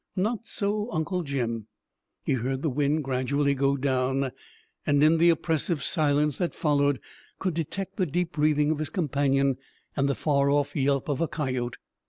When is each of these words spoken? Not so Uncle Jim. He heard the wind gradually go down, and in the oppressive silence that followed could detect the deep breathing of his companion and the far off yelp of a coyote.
Not 0.15 0.47
so 0.47 0.91
Uncle 0.91 1.21
Jim. 1.21 1.67
He 2.23 2.33
heard 2.33 2.63
the 2.63 2.71
wind 2.71 3.03
gradually 3.03 3.53
go 3.53 3.77
down, 3.77 4.31
and 4.83 5.03
in 5.03 5.19
the 5.19 5.29
oppressive 5.29 5.83
silence 5.83 6.39
that 6.39 6.55
followed 6.55 6.99
could 7.37 7.53
detect 7.53 7.97
the 7.97 8.07
deep 8.07 8.31
breathing 8.31 8.71
of 8.71 8.79
his 8.79 8.89
companion 8.89 9.57
and 9.95 10.09
the 10.09 10.15
far 10.15 10.49
off 10.49 10.75
yelp 10.75 11.07
of 11.07 11.21
a 11.21 11.27
coyote. 11.27 11.77